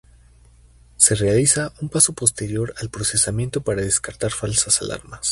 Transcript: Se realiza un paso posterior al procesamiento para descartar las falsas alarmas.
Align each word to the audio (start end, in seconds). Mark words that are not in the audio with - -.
Se 0.97 1.13
realiza 1.13 1.73
un 1.79 1.87
paso 1.89 2.13
posterior 2.13 2.73
al 2.79 2.89
procesamiento 2.89 3.61
para 3.61 3.83
descartar 3.83 4.31
las 4.31 4.39
falsas 4.39 4.81
alarmas. 4.81 5.21